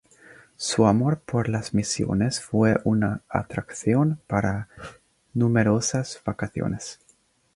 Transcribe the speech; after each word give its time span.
Su 0.57 0.87
amor 0.87 1.19
por 1.19 1.47
las 1.47 1.75
misiones 1.75 2.41
fue 2.41 2.81
una 2.85 3.21
atracción 3.29 4.19
para 4.25 4.67
numerosas 5.35 6.19
vocaciones. 6.25 6.97